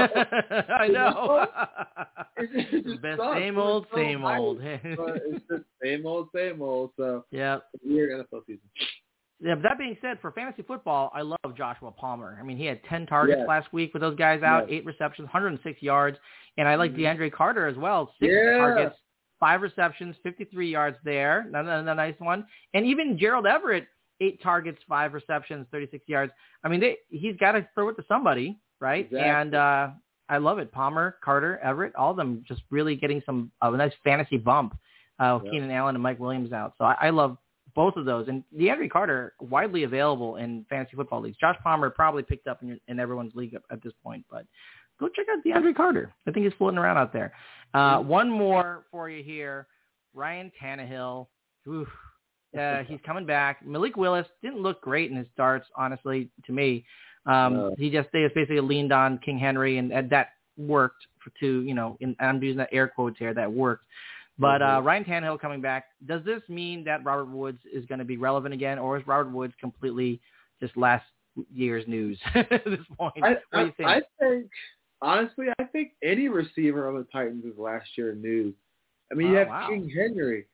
[0.73, 1.45] I know.
[2.37, 3.37] it, it just Best sucks.
[3.37, 4.59] same old, so same old.
[4.61, 6.91] it's just same old, same old.
[6.97, 7.59] So yeah.
[7.83, 8.61] weird NFL season.
[9.43, 12.37] Yeah, but that being said, for fantasy football, I love Joshua Palmer.
[12.39, 13.47] I mean, he had 10 targets Yes.
[13.47, 14.77] last week with those guys out, Yes.
[14.79, 16.17] eight receptions, 106 yards,
[16.57, 16.99] and I like Mhm.
[16.99, 18.57] DeAndre Carter as well, six Yeah.
[18.57, 18.97] targets,
[19.41, 23.87] five receptions, 53 yards there, another, another nice one, and even Gerald Everett,
[24.21, 26.31] eight targets, five receptions, 36 yards.
[26.63, 29.05] I mean, they, he's got to throw it to somebody, right?
[29.05, 29.19] Exactly.
[29.29, 29.89] And uh,
[30.29, 30.71] I love it.
[30.71, 34.77] Palmer, Carter, Everett, all of them just really getting some a nice fantasy bump.
[35.19, 35.51] Uh, with Yeah.
[35.59, 37.37] Keenan Allen and Mike Williams out, so I, I love
[37.75, 38.27] both of those.
[38.27, 41.37] And DeAndre Carter widely available in fantasy football leagues.
[41.37, 44.45] Josh Palmer probably picked up in, your, in everyone's league at, at this point, but
[44.99, 46.13] go check out DeAndre Carter.
[46.27, 47.33] I think he's floating around out there.
[47.73, 49.67] Uh, one more for you here,
[50.13, 51.27] Ryan Tannehill.
[51.67, 51.87] Oof.
[52.55, 53.65] Uh, he's coming back.
[53.65, 56.85] Malik Willis didn't look great in his starts, honestly, to me.
[57.25, 57.75] Um, No.
[57.79, 61.61] He just they just basically leaned on King Henry, and, and that worked for to
[61.61, 61.97] you know.
[61.99, 63.33] In, I'm using that air quotes here.
[63.33, 63.85] That worked.
[64.39, 64.85] But uh, Mhm.
[64.85, 68.53] Ryan Tannehill coming back, does this mean that Robert Woods is going to be relevant
[68.53, 70.19] again, or is Robert Woods completely
[70.59, 71.05] just last
[71.53, 73.13] year's news at this point?
[73.23, 73.89] I, what do you think?
[73.89, 74.49] I, I think
[75.01, 78.55] honestly, I think any receiver on the Titans is last year news.
[79.11, 79.67] I mean, you Oh, have wow.
[79.69, 80.45] King Henry,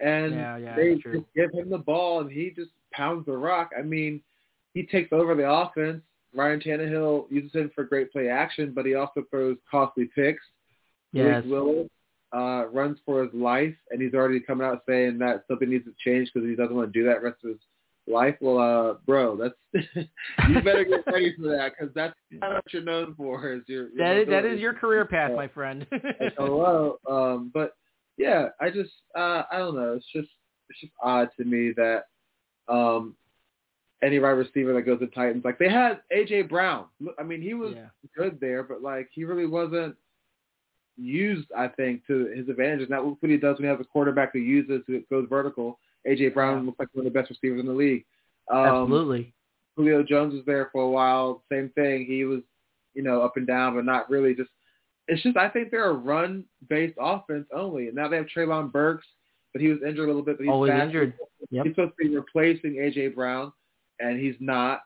[0.00, 3.70] and Yeah, yeah, they just give him the ball, and he just pounds the rock.
[3.78, 4.20] I mean,
[4.74, 6.02] he takes over the offense.
[6.34, 10.42] Ryan Tannehill uses him for great play action, but he also throws costly picks.
[11.12, 11.44] Yes.
[11.44, 11.88] Malik Willis
[12.34, 15.92] uh, runs for his life, and he's already coming out saying that something needs to
[16.04, 17.58] change because he doesn't want to do that rest of his
[18.06, 18.36] life.
[18.40, 19.84] Well, uh, bro, that's
[20.48, 23.52] you better get ready for that because that's not what you're known for.
[23.52, 25.86] Is your, That is, that your career path, my friend.
[25.90, 26.98] Like, hello.
[27.08, 27.76] Um, but
[28.16, 29.94] yeah, I just uh, I don't know.
[29.94, 30.28] It's just
[30.68, 32.04] it's just odd to me that
[32.68, 33.14] um,
[34.02, 36.86] any wide receiver that goes to Titans, like they had AJ Brown.
[37.18, 37.86] I mean, he was Yeah.
[38.16, 39.96] good there, but like he really wasn't
[40.96, 41.48] used.
[41.56, 42.88] I think to his advantage.
[42.88, 45.78] Not what he does when he has a quarterback who uses who goes vertical.
[46.06, 48.04] AJ Brown looks like one of the best receivers in the league.
[48.50, 49.32] Um, Absolutely.
[49.76, 51.42] Julio Jones was there for a while.
[51.50, 52.04] Same thing.
[52.06, 52.40] He was,
[52.94, 54.34] you know, up and down, but not really.
[54.34, 54.50] Just
[55.08, 57.86] it's just I think they're a run-based offense only.
[57.86, 59.06] And now they have Treylon Burks,
[59.52, 60.38] but he was injured a little bit.
[60.38, 60.82] But he's Always back.
[60.84, 61.14] injured.
[61.50, 61.66] Yep.
[61.66, 63.52] He's supposed to be replacing AJ Brown,
[64.00, 64.82] and he's not.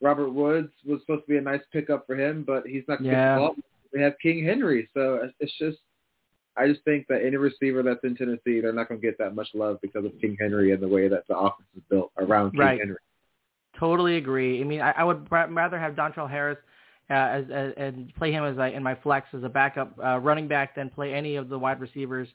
[0.00, 3.10] Robert Woods was supposed to be a nice pickup for him, but he's not going
[3.10, 3.48] to Yeah.
[3.92, 5.78] They have King Henry, so it's- just.
[6.56, 9.32] I just think that any receiver that's in Tennessee, they're not going to get that
[9.36, 12.50] much love because of King Henry and the way that the offense is built around
[12.50, 12.78] King Right.
[12.80, 12.96] Henry.
[13.78, 14.60] Totally agree.
[14.60, 16.58] I mean, I, I would rather have Dontrell Harris
[17.10, 20.18] uh, as, as and play him as a, in my flex as a backup uh,
[20.18, 22.26] running back than play any of the wide receivers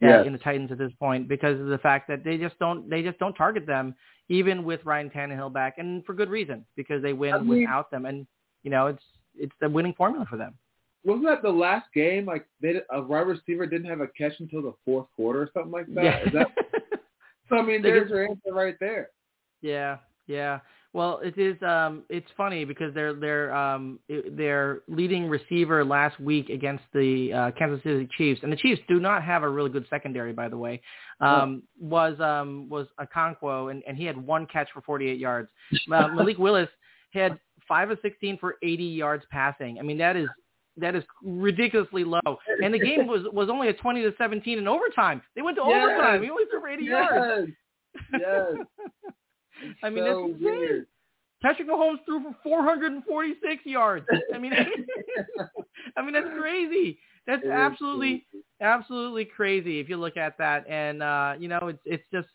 [0.00, 0.26] uh, Yes.
[0.28, 3.02] in the Titans at this point because of the fact that they just don't they
[3.02, 3.96] just don't target them
[4.28, 7.90] even with Ryan Tannehill back and for good reason because they win I mean- without
[7.90, 8.28] them and
[8.62, 9.02] you know it's
[9.36, 10.54] it's the winning formula for them.
[11.04, 12.26] Wasn't that the last game?
[12.26, 15.72] Like they, a wide receiver didn't have a catch until the fourth quarter or something
[15.72, 16.04] like that.
[16.04, 16.26] yeah.
[16.26, 16.48] Is that
[17.48, 17.58] so?
[17.58, 19.10] I mean, there's your answer right there.
[19.62, 20.60] Yeah, yeah.
[20.94, 21.60] Well, it is.
[21.62, 23.98] Um, it's funny because their their um
[24.32, 29.00] their leading receiver last week against the uh, Kansas City Chiefs, and the Chiefs do
[29.00, 30.82] not have a really good secondary, by the way.
[31.20, 35.48] Um, was um was Okonkwo, and and he had one catch for 48 yards.
[35.90, 36.68] Uh, Malik Willis
[37.12, 39.78] had five of 16 for 80 yards passing.
[39.78, 40.28] I mean, that is
[40.78, 42.20] that is ridiculously low.
[42.62, 45.22] And the game was was only a 20 to 17 in overtime.
[45.36, 45.84] They went to Yes.
[45.90, 46.22] overtime.
[46.22, 47.50] He only threw for 80 yards.
[48.12, 48.66] Yes, yes.
[49.82, 50.58] I mean, so that's insane.
[50.58, 50.86] weird.
[51.42, 54.06] Patrick Mahomes threw for 446 yards.
[54.32, 54.52] I mean,
[55.96, 56.98] I mean that's crazy.
[57.26, 58.24] That's It absolutely,
[58.60, 60.66] absolutely crazy if you look at that.
[60.68, 62.28] And uh, you know, it's it's just.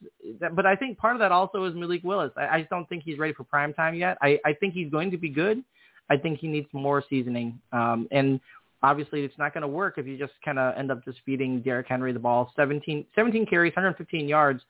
[0.55, 2.31] But I think part of that also is Malik Willis.
[2.37, 4.17] I, I just don't think he's ready for prime time yet.
[4.21, 5.63] I I think he's going to be good.
[6.09, 7.59] I think he needs more seasoning.
[7.71, 8.39] Um, and
[8.83, 11.61] obviously, it's not going to work if you just kind of end up just feeding
[11.61, 12.51] Derrick Henry the ball.
[12.55, 14.61] 17, 17 carries, 115 yards.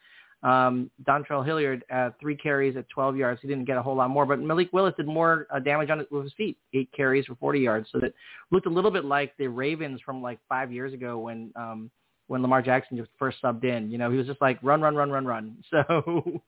[0.43, 3.41] Um, Dontrell Hilliard, uh, three carries at 12 yards.
[3.41, 5.99] He didn't get a whole lot more, but Malik Willis did more uh, damage on
[5.99, 7.89] it with his feet, eight carries for 40 yards.
[7.91, 8.13] So that
[8.51, 11.89] looked a little bit like the Ravens from like five years ago when, um,
[12.27, 13.89] when Lamar Jackson just first subbed in.
[13.89, 15.57] You know, he was just like run, run, run, run, run.
[15.71, 16.41] So,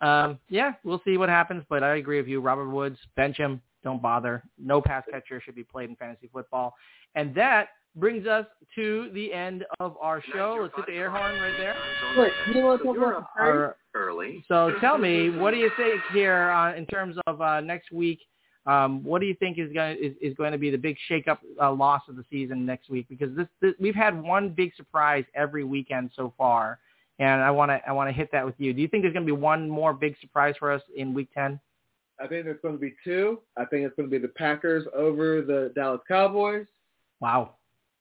[0.00, 1.64] um, yeah, we'll see what happens.
[1.68, 4.42] But I agree with you, Robert Woods, bench him, don't bother.
[4.58, 6.74] No pass catcher should be played in fantasy football.
[7.14, 8.44] And that brings us
[8.74, 10.58] to the end of our show.
[10.60, 11.74] Let's hit the air horn right there.
[12.18, 13.50] Wait, you don't So talk you're about up the trade?
[13.50, 14.44] Our- early.
[14.46, 18.20] so tell me, what do you think here uh, in terms of uh, next week?
[18.66, 20.96] Um, what do you think is going to, is, is going to be the big
[21.10, 23.06] shakeup uh, loss of the season next week?
[23.08, 26.78] Because this, this we've had one big surprise every weekend so far,
[27.20, 28.74] and I want to I want to hit that with you.
[28.74, 31.28] Do you think there's going to be one more big surprise for us in week
[31.32, 31.58] ten?
[32.20, 33.40] I think there's going to be two.
[33.56, 36.66] I think it's going to be the Packers over the Dallas Cowboys,
[37.20, 37.56] Wow.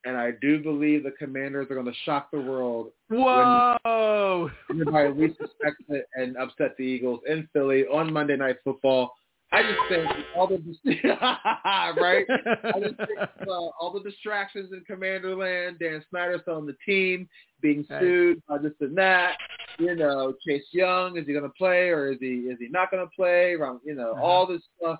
[0.05, 2.91] and I do believe the Commanders are going to shock the world.
[3.09, 4.49] Whoa.
[4.69, 9.13] Everybody least suspects it and upset the Eagles in Philly on Monday Night Football.
[9.51, 10.55] I just think all the
[12.01, 12.25] right.
[12.29, 17.29] I just think uh, all the distractions in Commander Land, Dan Snyder on the team,
[17.61, 19.37] being sued by this and that.
[19.77, 22.91] You know, Chase Young is he going to play or is he is he not
[22.91, 23.51] going to play?
[23.51, 24.21] You know, Uh-huh.
[24.21, 24.99] all this stuff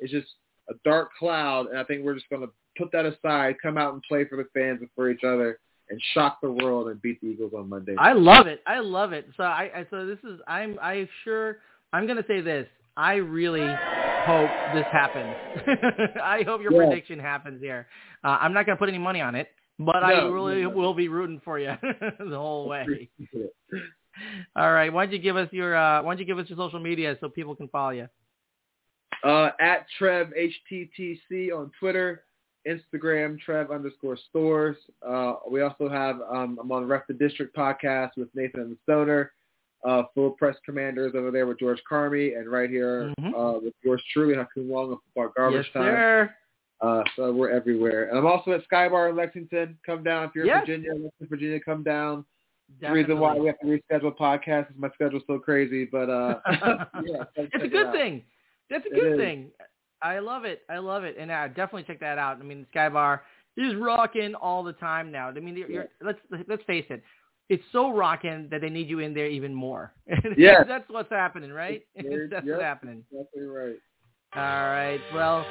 [0.00, 0.28] is just
[0.68, 3.94] a dark cloud, and I think we're just going to put that aside, come out
[3.94, 7.20] and play for the fans and for each other, and shock the world and beat
[7.20, 7.94] the Eagles on Monday.
[7.98, 8.62] I love it.
[8.66, 9.28] I love it.
[9.36, 11.58] So I, I so this is I'm I sure
[11.92, 12.66] I'm gonna say this.
[12.96, 13.66] I really
[14.26, 15.34] hope this happens.
[16.22, 16.86] I hope your Yeah.
[16.88, 17.86] prediction happens here.
[18.24, 20.70] Uh, I'm not gonna put any money on it, but I really no.
[20.70, 23.08] will be rooting for you the whole way.
[24.56, 24.92] All right.
[24.92, 27.16] Why don't you give us your uh, Why don't you give us your social media
[27.20, 28.08] so people can follow you?
[29.24, 32.24] Uh, at Trev HTTC on Twitter,
[32.66, 34.76] Instagram, Trev underscore stores.
[35.06, 38.78] Uh, we also have, um, I'm on Ref the District podcast with Nathan and the
[38.82, 39.32] Stoner,
[39.86, 43.32] uh, Full Press Commanders over there with George Carmi, and right here Mhm.
[43.34, 45.82] uh, with yours truly, Ha Kung Wong of Football Garbage yes, Time.
[45.84, 46.34] sir.
[46.82, 48.08] Uh, so we're everywhere.
[48.10, 49.78] And I'm also at Skybar in Lexington.
[49.86, 50.68] Come down if you're Yes.
[50.68, 50.90] in Virginia.
[50.92, 52.24] Lexington, Virginia, come down.
[52.80, 56.40] The reason why we have to reschedule podcasts is my schedule's so crazy, but uh,
[57.04, 58.24] yeah, it's a good thing.
[58.68, 59.52] That's a good thing.
[60.02, 60.62] I love it.
[60.68, 62.38] I love it, and uh, definitely check that out.
[62.40, 63.22] I mean, Sky Bar
[63.56, 65.28] is rocking all the time now.
[65.28, 66.18] I mean, you're, you're, let's
[66.48, 67.02] let's face it,
[67.48, 69.92] it's so rocking that they need you in there even more.
[70.36, 70.64] Yeah.
[70.64, 71.82] that's what's happening, right?
[71.96, 72.44] That's yep.
[72.44, 73.04] what's happening.
[73.10, 73.76] Exactly right.
[74.34, 75.00] All right.
[75.14, 75.46] Well,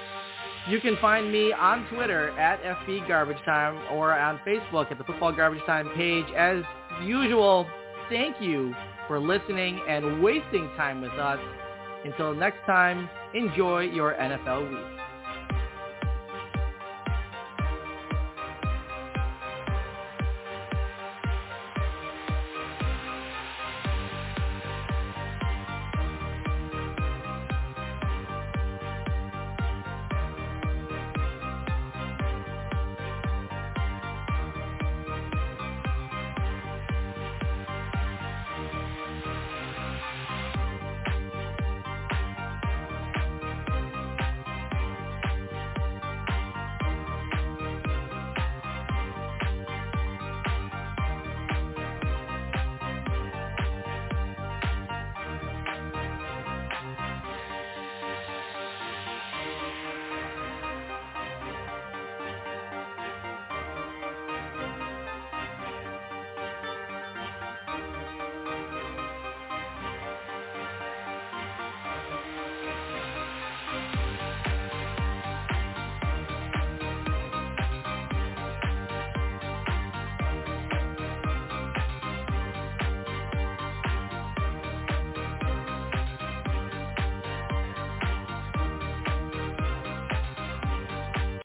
[0.70, 5.04] you can find me on Twitter at FB Garbage Time or on Facebook at the
[5.06, 6.26] Football Garbage Time page.
[6.38, 6.64] As
[7.04, 7.66] usual,
[8.10, 8.76] thank you
[9.08, 11.40] for listening and wasting time with us.
[12.04, 14.95] Until next time, enjoy your NFL week.